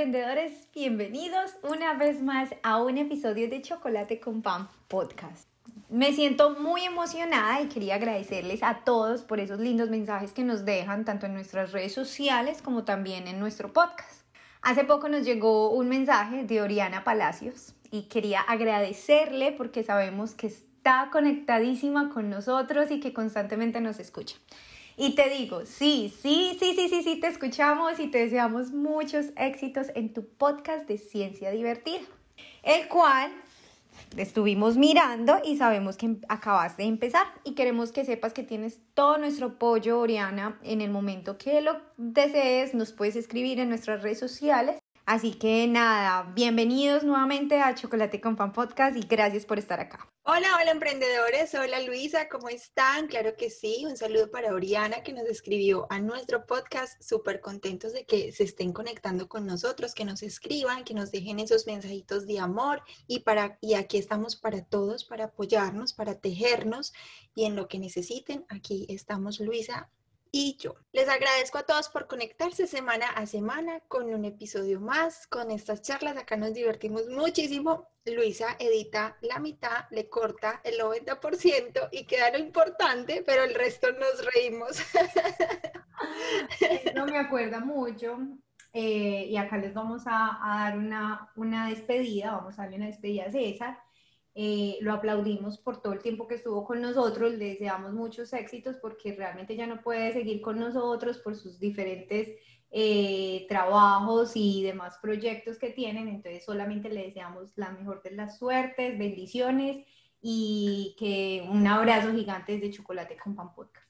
[0.00, 5.46] emprendedores, bienvenidos una vez más a un episodio de Chocolate con Pan Podcast.
[5.90, 10.64] Me siento muy emocionada y quería agradecerles a todos por esos lindos mensajes que nos
[10.64, 14.24] dejan tanto en nuestras redes sociales como también en nuestro podcast.
[14.62, 20.46] Hace poco nos llegó un mensaje de Oriana Palacios y quería agradecerle porque sabemos que
[20.46, 24.36] está conectadísima con nosotros y que constantemente nos escucha.
[25.02, 29.28] Y te digo, sí, sí, sí, sí, sí, sí, te escuchamos y te deseamos muchos
[29.34, 32.02] éxitos en tu podcast de Ciencia Divertida,
[32.62, 33.32] el cual
[34.18, 39.16] estuvimos mirando y sabemos que acabas de empezar y queremos que sepas que tienes todo
[39.16, 44.18] nuestro apoyo, Oriana, en el momento que lo desees, nos puedes escribir en nuestras redes
[44.18, 44.82] sociales.
[45.10, 50.08] Así que nada, bienvenidos nuevamente a Chocolate con Pan Podcast y gracias por estar acá.
[50.22, 53.08] Hola, hola emprendedores, hola Luisa, ¿cómo están?
[53.08, 57.92] Claro que sí, un saludo para Oriana que nos escribió a nuestro podcast, súper contentos
[57.92, 62.28] de que se estén conectando con nosotros, que nos escriban, que nos dejen esos mensajitos
[62.28, 62.80] de amor.
[63.08, 66.92] Y, para, y aquí estamos para todos, para apoyarnos, para tejernos.
[67.34, 69.90] Y en lo que necesiten, aquí estamos Luisa
[70.32, 70.76] y yo.
[70.92, 75.82] Les agradezco a todos por conectarse semana a semana con un episodio más, con estas
[75.82, 76.16] charlas.
[76.16, 77.88] Acá nos divertimos muchísimo.
[78.06, 83.88] Luisa edita la mitad, le corta el 90% y queda lo importante, pero el resto
[83.92, 84.78] nos reímos.
[86.94, 88.18] No me acuerda mucho.
[88.72, 93.24] Eh, y acá les vamos a, dar una, una, despedida, vamos a darle una despedida
[93.24, 93.78] a César.
[94.34, 98.76] Eh, lo aplaudimos por todo el tiempo que estuvo con nosotros, le deseamos muchos éxitos
[98.76, 102.28] porque realmente ya no puede seguir con nosotros por sus diferentes
[102.70, 108.38] eh, trabajos y demás proyectos que tienen, entonces solamente le deseamos la mejor de las
[108.38, 109.84] suertes, bendiciones
[110.22, 113.89] y que un abrazo gigante desde Chocolate con Pan Podcast.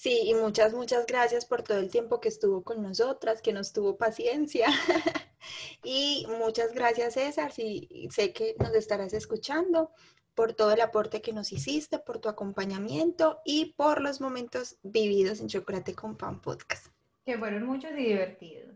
[0.00, 3.74] Sí, y muchas, muchas gracias por todo el tiempo que estuvo con nosotras, que nos
[3.74, 4.68] tuvo paciencia.
[5.84, 7.52] y muchas gracias, César.
[7.52, 9.90] Sí, sé que nos estarás escuchando
[10.34, 15.38] por todo el aporte que nos hiciste, por tu acompañamiento y por los momentos vividos
[15.40, 16.86] en Chocolate con Pan Podcast.
[17.26, 18.74] Que fueron muchos y divertidos.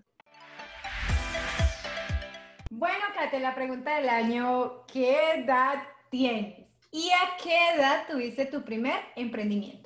[2.71, 6.67] Bueno, Kate, la pregunta del año, ¿qué edad tienes?
[6.91, 9.84] ¿Y a qué edad tuviste tu primer emprendimiento?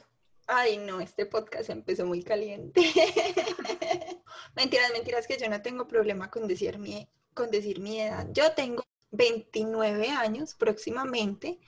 [0.50, 2.80] Ay, no, este podcast empezó muy caliente.
[4.56, 8.26] mentiras, mentiras, que yo no tengo problema con decir, mi, con decir mi edad.
[8.32, 11.58] Yo tengo 29 años próximamente,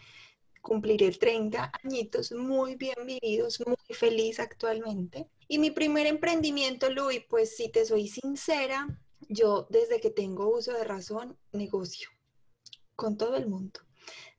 [0.62, 5.28] cumpliré 30 añitos muy bien vividos, muy feliz actualmente.
[5.46, 8.98] Y mi primer emprendimiento, Luis, pues si te soy sincera,
[9.28, 12.08] yo desde que tengo uso de razón, negocio
[12.96, 13.80] con todo el mundo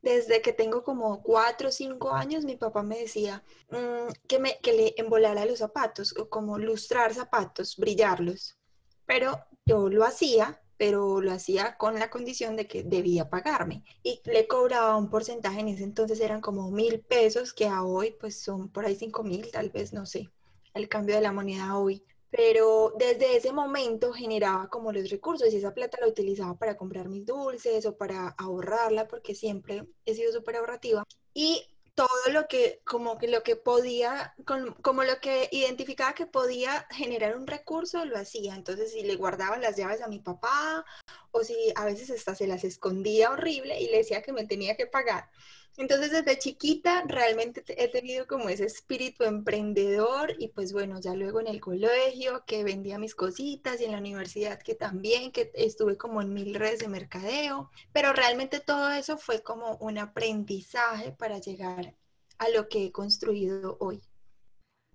[0.02, 4.58] desde que tengo como cuatro o cinco años, mi papá me decía mm, que, me,
[4.62, 8.58] que le embolara los zapatos, o como lustrar zapatos, brillarlos.
[9.06, 13.84] Pero yo lo hacía, pero lo hacía con la condición de que debía pagarme.
[14.04, 18.16] Y le cobraba un porcentaje, en ese entonces eran como mil pesos, que a hoy
[18.20, 20.30] pues son por ahí cinco mil, tal vez, no sé,
[20.74, 25.58] el cambio de la moneda hoy pero desde ese momento generaba como los recursos y
[25.58, 30.32] esa plata la utilizaba para comprar mis dulces o para ahorrarla porque siempre he sido
[30.32, 31.04] súper ahorrativa.
[31.34, 31.62] Y
[31.94, 34.34] todo lo que como que lo que podía
[34.82, 38.56] como lo que identificaba que podía generar un recurso lo hacía.
[38.56, 40.86] Entonces si le guardaba las llaves a mi papá
[41.32, 44.78] o si a veces hasta se las escondía horrible y le decía que me tenía
[44.78, 45.30] que pagar
[45.78, 51.40] entonces desde chiquita realmente he tenido como ese espíritu emprendedor y pues bueno, ya luego
[51.40, 55.98] en el colegio que vendía mis cositas y en la universidad que también, que estuve
[55.98, 61.40] como en mil redes de mercadeo, pero realmente todo eso fue como un aprendizaje para
[61.40, 61.96] llegar
[62.38, 64.02] a lo que he construido hoy.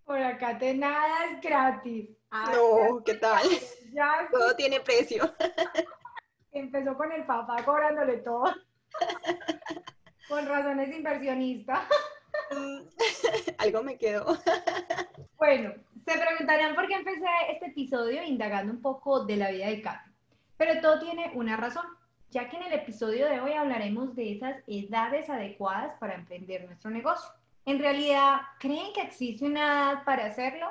[0.04, 2.10] Por acá te nada es gratis.
[2.30, 3.42] no, ¿qué tal?
[4.32, 5.34] todo tiene precio.
[6.52, 8.44] Empezó con el papá cobrándole todo.
[10.28, 11.86] Con razones inversionista.
[12.50, 12.80] Mm,
[13.58, 14.26] algo me quedó.
[15.38, 15.72] bueno,
[16.04, 20.10] se preguntarán por qué empecé este episodio indagando un poco de la vida de Katy.
[20.56, 21.84] Pero todo tiene una razón,
[22.30, 26.90] ya que en el episodio de hoy hablaremos de esas edades adecuadas para emprender nuestro
[26.90, 27.30] negocio.
[27.64, 30.70] En realidad, ¿creen que existe una edad para hacerlo?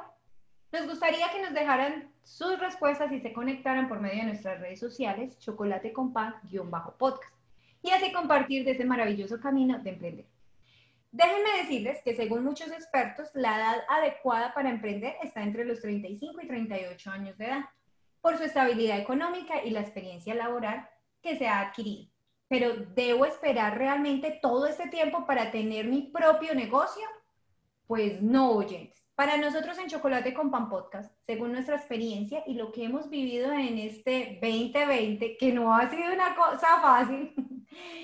[0.72, 4.80] Nos gustaría que nos dejaran sus respuestas y se conectaran por medio de nuestras redes
[4.80, 7.35] sociales, chocolate con pan-podcast
[7.86, 10.26] y así compartir de ese maravilloso camino de emprender.
[11.12, 16.42] Déjenme decirles que según muchos expertos, la edad adecuada para emprender está entre los 35
[16.42, 17.66] y 38 años de edad,
[18.22, 20.90] por su estabilidad económica y la experiencia laboral
[21.22, 22.10] que se ha adquirido.
[22.48, 27.04] Pero ¿debo esperar realmente todo este tiempo para tener mi propio negocio?
[27.86, 29.06] Pues no, oyentes.
[29.14, 33.54] Para nosotros en Chocolate con Pan Podcast, según nuestra experiencia y lo que hemos vivido
[33.54, 37.34] en este 2020, que no ha sido una cosa fácil,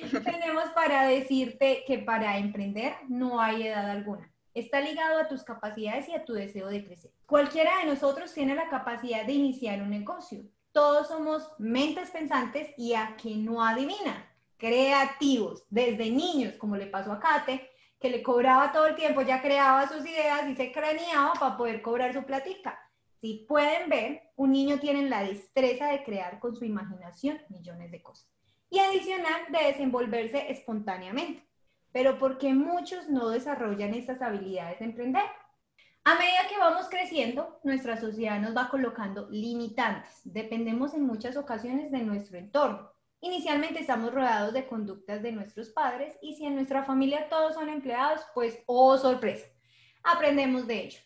[0.23, 4.31] tenemos para decirte que para emprender no hay edad alguna.
[4.53, 7.12] Está ligado a tus capacidades y a tu deseo de crecer.
[7.25, 10.44] Cualquiera de nosotros tiene la capacidad de iniciar un negocio.
[10.73, 17.13] Todos somos mentes pensantes y a que no adivina, creativos, desde niños, como le pasó
[17.13, 17.69] a Kate,
[18.00, 21.81] que le cobraba todo el tiempo, ya creaba sus ideas y se craneaba para poder
[21.81, 22.77] cobrar su platica.
[23.21, 28.01] Si pueden ver, un niño tiene la destreza de crear con su imaginación millones de
[28.01, 28.41] cosas
[28.71, 31.47] y adicional de desenvolverse espontáneamente.
[31.91, 35.25] Pero ¿por qué muchos no desarrollan estas habilidades de emprender?
[36.03, 40.21] A medida que vamos creciendo, nuestra sociedad nos va colocando limitantes.
[40.23, 42.91] Dependemos en muchas ocasiones de nuestro entorno
[43.23, 47.69] Inicialmente estamos rodeados de conductas de nuestros padres y si en nuestra familia todos son
[47.69, 49.45] empleados, pues, oh sorpresa,
[50.01, 51.00] aprendemos de ello.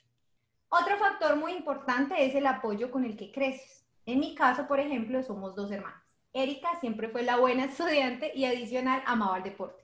[0.69, 3.85] Otro factor muy importante es el apoyo con el que creces.
[4.05, 6.04] En mi caso, por ejemplo, somos dos hermanas.
[6.35, 9.83] Erika siempre fue la buena estudiante y adicional amaba el deporte.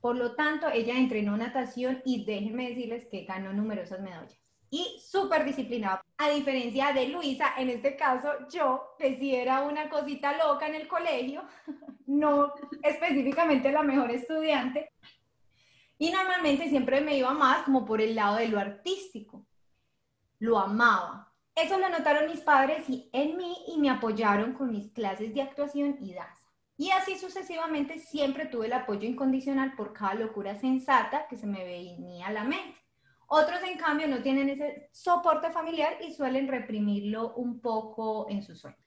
[0.00, 5.44] Por lo tanto, ella entrenó natación y déjenme decirles que ganó numerosas medallas y súper
[5.44, 6.00] disciplinado.
[6.16, 10.88] A diferencia de Luisa, en este caso yo, que era una cosita loca en el
[10.88, 11.42] colegio,
[12.06, 12.52] no
[12.82, 14.92] específicamente la mejor estudiante,
[15.98, 19.44] y normalmente siempre me iba más como por el lado de lo artístico.
[20.38, 21.29] Lo amaba.
[21.62, 25.42] Eso lo notaron mis padres y en mí y me apoyaron con mis clases de
[25.42, 26.42] actuación y danza.
[26.78, 31.62] Y así sucesivamente siempre tuve el apoyo incondicional por cada locura sensata que se me
[31.62, 32.78] venía a la mente.
[33.26, 38.56] Otros, en cambio, no tienen ese soporte familiar y suelen reprimirlo un poco en su
[38.56, 38.78] sueño.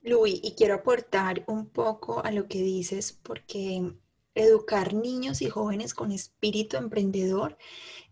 [0.00, 3.92] Luis, y quiero aportar un poco a lo que dices, porque
[4.34, 7.58] educar niños y jóvenes con espíritu emprendedor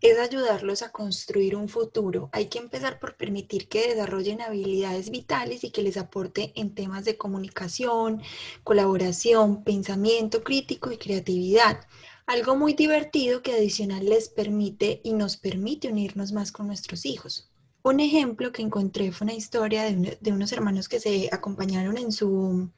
[0.01, 2.31] es ayudarlos a construir un futuro.
[2.33, 7.05] Hay que empezar por permitir que desarrollen habilidades vitales y que les aporte en temas
[7.05, 8.23] de comunicación,
[8.65, 11.87] colaboración, pensamiento crítico y creatividad.
[12.27, 17.51] Algo muy divertido que adicional les permite y nos permite unirnos más con nuestros hijos.
[17.83, 22.71] Un ejemplo que encontré fue una historia de, unos hermanos que se acompañaron en su,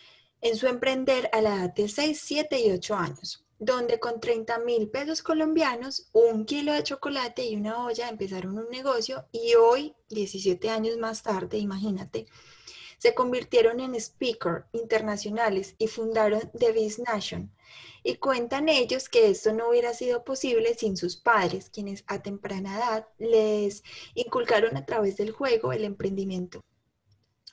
[0.42, 4.58] en su emprender a la edad de 6, 7 y 8 años, donde con 30
[4.58, 9.94] mil pesos colombianos, un kilo de chocolate y una olla empezaron un negocio y hoy,
[10.10, 12.26] 17 años más tarde, imagínate,
[12.98, 17.52] se convirtieron en speaker internacionales y fundaron The Biz Nation
[18.02, 22.76] y cuentan ellos que esto no hubiera sido posible sin sus padres, quienes a temprana
[22.76, 23.84] edad les
[24.14, 26.60] inculcaron a través del juego el emprendimiento.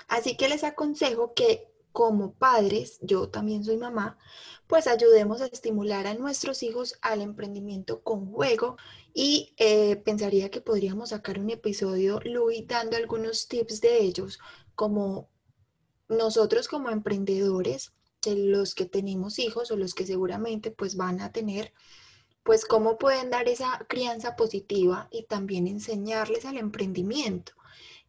[0.08, 4.18] Así que les aconsejo que como padres, yo también soy mamá,
[4.68, 8.78] pues ayudemos a estimular a nuestros hijos al emprendimiento con juego
[9.14, 14.40] y eh, pensaría que podríamos sacar un episodio, Luis, dando algunos tips de ellos,
[14.76, 15.30] como
[16.08, 17.94] nosotros como emprendedores
[18.26, 21.74] los que tenemos hijos o los que seguramente pues van a tener,
[22.44, 27.54] pues cómo pueden dar esa crianza positiva y también enseñarles al emprendimiento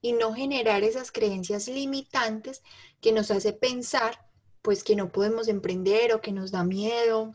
[0.01, 2.63] y no generar esas creencias limitantes
[3.01, 4.31] que nos hace pensar
[4.63, 7.35] pues que no podemos emprender o que nos da miedo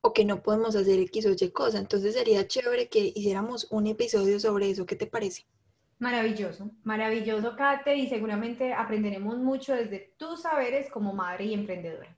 [0.00, 1.78] o que no podemos hacer X o Y cosa.
[1.78, 4.86] Entonces sería chévere que hiciéramos un episodio sobre eso.
[4.86, 5.46] ¿Qué te parece?
[5.98, 12.16] Maravilloso, maravilloso, Kate, y seguramente aprenderemos mucho desde tus saberes como madre y emprendedora.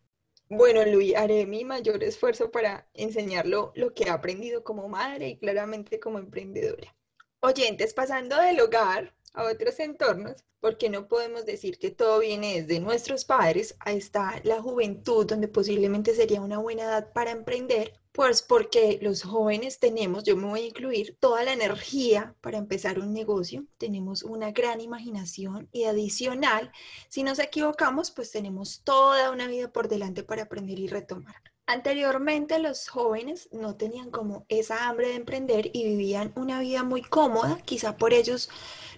[0.51, 5.39] Bueno, Luis, haré mi mayor esfuerzo para enseñarlo lo que he aprendido como madre y
[5.39, 6.95] claramente como emprendedora.
[7.41, 12.81] Oyentes, pasando del hogar a otros entornos, porque no podemos decir que todo viene desde
[12.81, 18.43] nuestros padres, ahí está la juventud, donde posiblemente sería una buena edad para emprender, pues
[18.43, 23.13] porque los jóvenes tenemos, yo me voy a incluir, toda la energía para empezar un
[23.13, 26.73] negocio, tenemos una gran imaginación y adicional,
[27.09, 31.37] si nos equivocamos, pues tenemos toda una vida por delante para aprender y retomar.
[31.71, 37.03] Anteriormente los jóvenes no tenían como esa hambre de emprender y vivían una vida muy
[37.03, 38.49] cómoda, quizá por ellos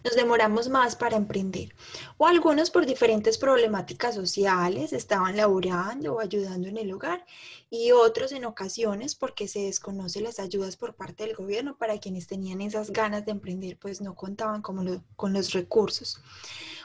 [0.05, 1.75] nos demoramos más para emprender.
[2.17, 7.27] O algunos por diferentes problemáticas sociales estaban laborando o ayudando en el hogar
[7.71, 12.29] y otros en ocasiones porque se desconocen las ayudas por parte del gobierno para quienes
[12.29, 16.21] tenían esas ganas de emprender pues no contaban como con los recursos.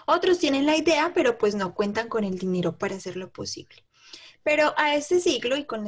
[0.08, 3.86] Otros tienen la idea pero pues no cuentan con el dinero para hacerlo posible.
[4.46, 5.86] Pero a este ciclo y con,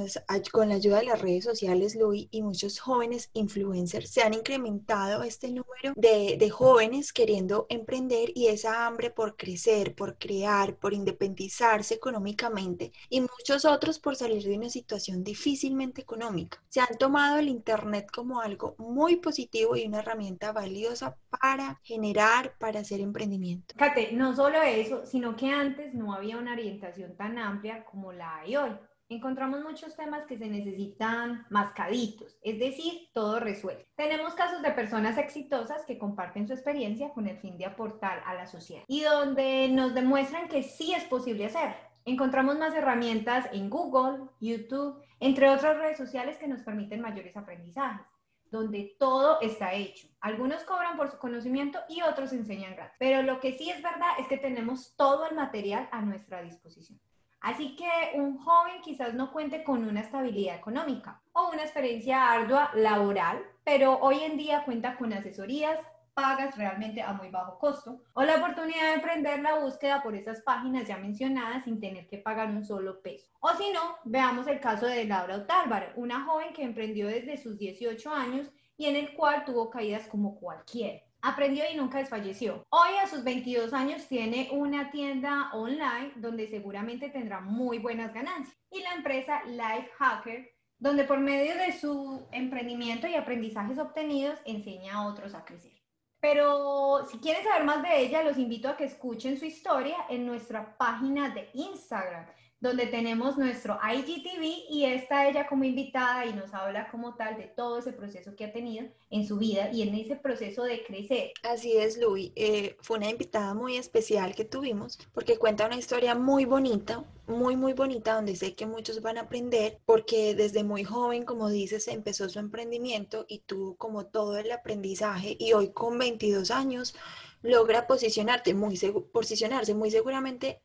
[0.51, 5.21] con la ayuda de las redes sociales, Luis, y muchos jóvenes influencers, se han incrementado
[5.21, 10.95] este número de, de jóvenes queriendo emprender y esa hambre por crecer, por crear, por
[10.95, 16.59] independizarse económicamente y muchos otros por salir de una situación difícilmente económica.
[16.69, 22.55] Se han tomado el Internet como algo muy positivo y una herramienta valiosa para generar,
[22.57, 23.75] para hacer emprendimiento.
[23.77, 28.46] Kate, no solo eso, sino que antes no había una orientación tan amplia como la
[28.47, 28.71] hay hoy.
[29.09, 33.85] Encontramos muchos temas que se necesitan mascaditos, es decir, todo resuelto.
[33.95, 38.33] Tenemos casos de personas exitosas que comparten su experiencia con el fin de aportar a
[38.33, 41.75] la sociedad y donde nos demuestran que sí es posible hacer.
[42.03, 48.05] Encontramos más herramientas en Google, YouTube, entre otras redes sociales que nos permiten mayores aprendizajes
[48.49, 50.07] donde todo está hecho.
[50.21, 52.95] Algunos cobran por su conocimiento y otros enseñan gratis.
[52.97, 56.97] Pero lo que sí es verdad es que tenemos todo el material a nuestra disposición.
[57.41, 62.71] Así que un joven quizás no cuente con una estabilidad económica o una experiencia ardua
[62.73, 65.79] laboral, pero hoy en día cuenta con asesorías,
[66.17, 70.41] pagas realmente a muy bajo costo o la oportunidad de emprender la búsqueda por esas
[70.41, 73.29] páginas ya mencionadas sin tener que pagar un solo peso.
[73.39, 77.59] O si no, veamos el caso de Laura Otálvar, una joven que emprendió desde sus
[77.59, 81.06] 18 años y en el cual tuvo caídas como cualquier.
[81.27, 82.65] Aprendió y nunca desfalleció.
[82.69, 88.57] Hoy a sus 22 años tiene una tienda online donde seguramente tendrá muy buenas ganancias.
[88.71, 94.93] Y la empresa Life Hacker donde por medio de su emprendimiento y aprendizajes obtenidos enseña
[94.93, 95.73] a otros a crecer.
[96.21, 100.25] Pero si quieren saber más de ella, los invito a que escuchen su historia en
[100.25, 102.25] nuestra página de Instagram
[102.59, 107.43] donde tenemos nuestro IGTV y está ella como invitada y nos habla como tal de
[107.43, 111.33] todo ese proceso que ha tenido en su vida y en ese proceso de crecer.
[111.43, 112.31] Así es, Luis.
[112.35, 117.55] Eh, fue una invitada muy especial que tuvimos porque cuenta una historia muy bonita, muy,
[117.55, 121.87] muy bonita, donde sé que muchos van a aprender porque desde muy joven, como dices,
[121.87, 126.95] empezó su emprendimiento y tuvo como todo el aprendizaje y hoy con 22 años
[127.43, 128.77] logra posicionarte muy
[129.13, 130.61] posicionarse muy seguramente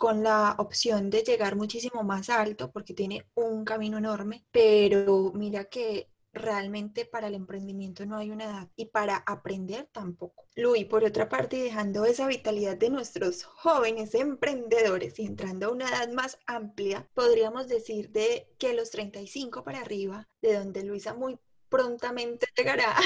[0.00, 5.66] con la opción de llegar muchísimo más alto porque tiene un camino enorme, pero mira
[5.66, 10.46] que realmente para el emprendimiento no hay una edad y para aprender tampoco.
[10.56, 15.90] Luis, por otra parte, dejando esa vitalidad de nuestros jóvenes emprendedores y entrando a una
[15.90, 21.38] edad más amplia, podríamos decir de que los 35 para arriba, de donde Luisa muy
[21.68, 22.96] prontamente llegará.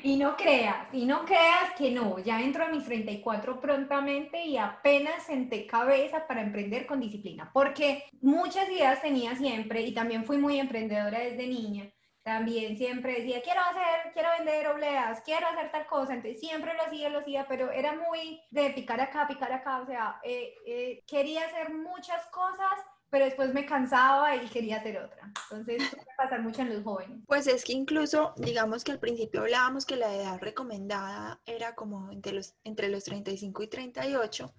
[0.03, 4.58] Y no creas, y no creas que no, ya entro a mis 34 prontamente y
[4.58, 10.38] apenas senté cabeza para emprender con disciplina, porque muchas ideas tenía siempre y también fui
[10.38, 11.89] muy emprendedora desde niña.
[12.24, 16.13] También siempre decía, quiero hacer, quiero vender obleas, quiero hacer tal cosa.
[16.13, 19.82] Entonces siempre lo hacía, lo hacía, pero era muy de picar acá, picar acá.
[19.82, 22.79] O sea, eh, eh, quería hacer muchas cosas
[23.13, 25.32] pero después me cansaba y quería hacer otra.
[25.43, 27.20] Entonces, puede pasar mucho en los jóvenes.
[27.27, 32.12] Pues es que incluso, digamos que al principio hablábamos que la edad recomendada era como
[32.12, 34.51] entre los, entre los 35 y 38,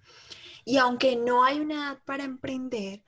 [0.63, 3.03] y aunque no hay una edad para emprender,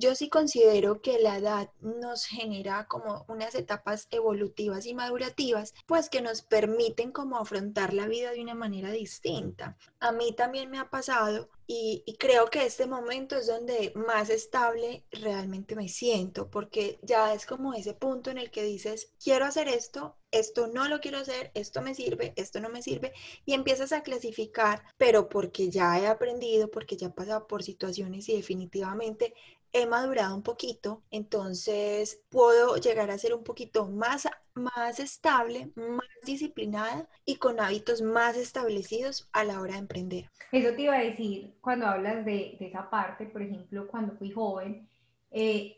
[0.00, 6.08] yo sí considero que la edad nos genera como unas etapas evolutivas y madurativas, pues
[6.08, 9.76] que nos permiten como afrontar la vida de una manera distinta.
[10.00, 15.04] A mí también me ha pasado y, creo que este momento es donde más estable
[15.12, 19.68] realmente me siento, porque ya es como ese punto en el que dices, quiero hacer
[19.68, 23.12] esto, esto no lo quiero hacer, esto me sirve, esto no me sirve,
[23.46, 28.28] y empiezas a clasificar, pero porque ya he aprendido, porque ya he pasado por situaciones
[28.28, 29.32] y definitivamente
[29.72, 36.08] he madurado un poquito, entonces puedo llegar a ser un poquito más, más estable, más
[36.24, 40.30] disciplinada y con hábitos más establecidos a la hora de emprender.
[40.52, 44.30] Eso te iba a decir, cuando hablas de, de esa parte, por ejemplo, cuando fui
[44.30, 44.88] joven,
[45.30, 45.76] eh,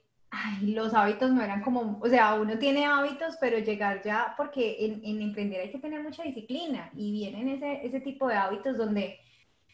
[0.62, 5.04] los hábitos no eran como, o sea, uno tiene hábitos, pero llegar ya, porque en,
[5.04, 9.18] en emprender hay que tener mucha disciplina y vienen ese, ese tipo de hábitos donde,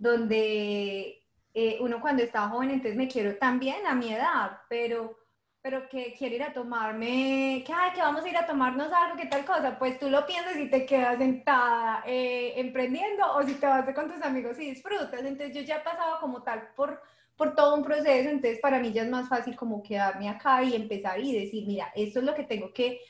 [0.01, 1.23] donde
[1.55, 5.19] eh, uno cuando estaba joven, entonces me quiero también a mi edad, pero,
[5.61, 9.17] pero que quiero ir a tomarme, que, ay, que vamos a ir a tomarnos algo,
[9.17, 13.55] que tal cosa, pues tú lo piensas y te quedas sentada eh, emprendiendo o si
[13.55, 15.25] te vas con tus amigos y disfrutas.
[15.25, 17.02] Entonces yo ya he pasado como tal por,
[17.37, 20.75] por todo un proceso, entonces para mí ya es más fácil como quedarme acá y
[20.75, 23.00] empezar y decir, mira, esto es lo que tengo que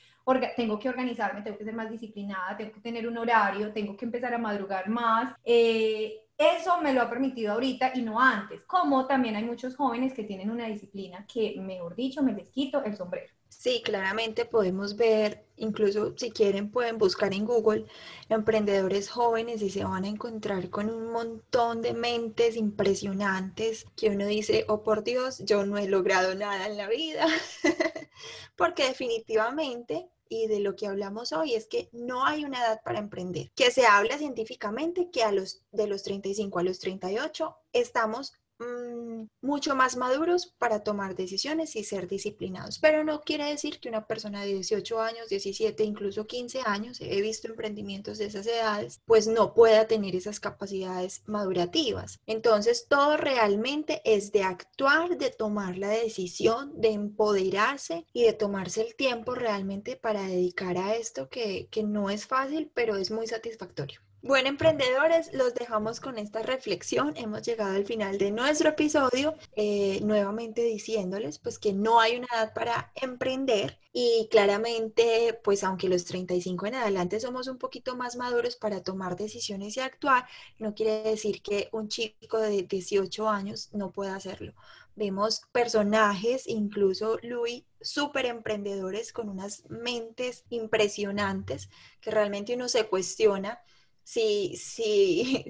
[0.56, 4.04] tengo que organizarme, tengo que ser más disciplinada, tengo que tener un horario, tengo que
[4.04, 5.34] empezar a madrugar más.
[5.44, 8.62] Eh, eso me lo ha permitido ahorita y no antes.
[8.64, 12.82] Como también hay muchos jóvenes que tienen una disciplina que, mejor dicho, me les quito
[12.84, 13.32] el sombrero.
[13.48, 17.86] Sí, claramente podemos ver, incluso si quieren pueden buscar en Google
[18.28, 24.26] emprendedores jóvenes y se van a encontrar con un montón de mentes impresionantes que uno
[24.26, 27.26] dice, oh por Dios, yo no he logrado nada en la vida,
[28.56, 32.98] porque definitivamente y de lo que hablamos hoy es que no hay una edad para
[32.98, 38.34] emprender, que se habla científicamente que a los de los 35 a los 38 estamos
[38.60, 42.80] Mm, mucho más maduros para tomar decisiones y ser disciplinados.
[42.80, 47.22] Pero no quiere decir que una persona de 18 años, 17, incluso 15 años, he
[47.22, 52.18] visto emprendimientos de esas edades, pues no pueda tener esas capacidades madurativas.
[52.26, 58.82] Entonces, todo realmente es de actuar, de tomar la decisión, de empoderarse y de tomarse
[58.82, 63.28] el tiempo realmente para dedicar a esto que, que no es fácil, pero es muy
[63.28, 64.00] satisfactorio.
[64.20, 67.16] Bueno, emprendedores, los dejamos con esta reflexión.
[67.16, 72.26] Hemos llegado al final de nuestro episodio, eh, nuevamente diciéndoles pues que no hay una
[72.34, 78.16] edad para emprender y claramente pues aunque los 35 en adelante somos un poquito más
[78.16, 80.26] maduros para tomar decisiones y actuar,
[80.58, 84.52] no quiere decir que un chico de 18 años no pueda hacerlo.
[84.96, 91.70] Vemos personajes, incluso Luis, súper emprendedores con unas mentes impresionantes
[92.00, 93.60] que realmente uno se cuestiona
[94.08, 95.44] sí, sí,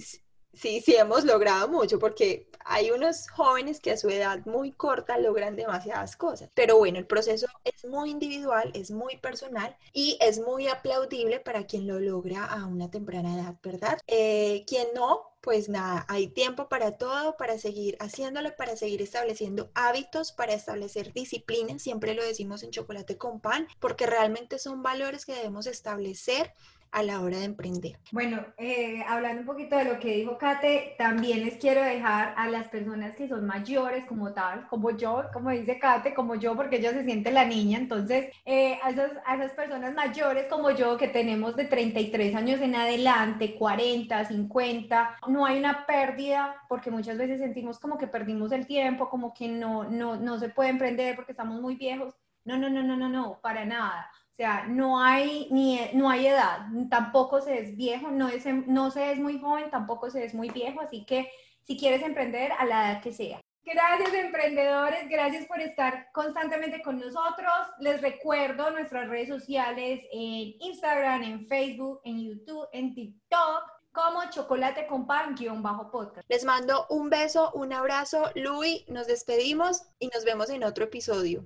[0.53, 5.17] sí, sí hemos logrado mucho, porque hay unos jóvenes que a su edad muy corta
[5.19, 6.51] logran demasiadas cosas.
[6.55, 11.67] Pero bueno, el proceso es muy individual, es muy personal y es muy aplaudible para
[11.67, 13.99] quien lo logra a una temprana edad, ¿verdad?
[14.07, 19.71] Eh, quien no, pues nada, hay tiempo para todo, para seguir haciéndolo, para seguir estableciendo
[19.75, 25.25] hábitos, para establecer disciplina, siempre lo decimos en chocolate con pan, porque realmente son valores
[25.25, 26.53] que debemos establecer
[26.93, 27.99] a la hora de emprender.
[28.13, 32.49] Bueno, eh, hablando un poquito de lo que dijo Kate, también les quiero dejar a
[32.49, 36.77] las personas que son mayores como tal, como yo, como dice Kate, como yo, porque
[36.77, 40.97] ella se siente la niña, entonces eh, a, esas, a esas personas mayores como yo
[40.97, 47.19] que tenemos de 33 años en adelante, 40, 50, no hay una pérdida porque muchas
[47.19, 51.17] veces sentimos como que perdimos el tiempo, como que no, no, no se puede emprender
[51.17, 52.15] porque estamos muy viejos.
[52.45, 56.29] No, no, no, no, no, no, para nada o sea, no hay, ni, no hay
[56.29, 60.33] edad, tampoco se es viejo, no, es, no se es muy joven, tampoco se es
[60.33, 61.29] muy viejo, así que
[61.65, 63.41] si quieres emprender, a la edad que sea.
[63.65, 67.53] Gracias emprendedores, gracias por estar constantemente con nosotros.
[67.81, 74.87] Les recuerdo nuestras redes sociales en Instagram, en Facebook, en YouTube, en TikTok como chocolate
[74.87, 76.25] con pan guion bajo podcast.
[76.29, 81.45] Les mando un beso, un abrazo, Luis, nos despedimos y nos vemos en otro episodio.